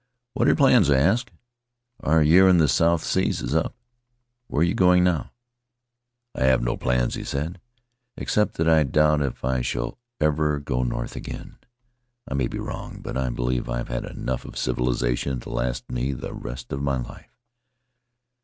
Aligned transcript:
"What 0.33 0.47
are 0.47 0.47
your 0.49 0.55
plans?" 0.55 0.89
I 0.89 0.97
asked. 0.97 1.29
"Our 1.99 2.23
year 2.23 2.49
in 2.49 2.57
the 2.57 2.67
South 2.67 3.03
Seas 3.03 3.39
is 3.39 3.53
up. 3.53 3.75
Where 4.47 4.61
are 4.61 4.63
you 4.63 4.73
going 4.73 5.03
now?" 5.03 5.31
"I 6.33 6.45
have 6.45 6.63
no 6.63 6.75
plans," 6.75 7.13
he 7.13 7.23
said, 7.23 7.61
"except 8.17 8.55
that 8.55 8.67
I 8.67 8.81
doubt 8.83 9.21
if 9.21 9.45
I 9.45 9.61
shall 9.61 9.99
ever 10.19 10.59
go 10.59 10.81
north 10.81 11.15
again. 11.15 11.57
I 12.27 12.33
may 12.33 12.47
be 12.47 12.57
wrong, 12.57 13.01
but 13.03 13.15
I 13.15 13.29
believe 13.29 13.69
I've 13.69 13.89
had 13.89 14.05
enough 14.05 14.43
of 14.43 14.57
civilization 14.57 15.39
to 15.41 15.51
last 15.51 15.91
me 15.91 16.13
the 16.13 16.33
rest 16.33 16.73
of 16.73 16.81
my 16.81 16.97
life. 16.99 17.37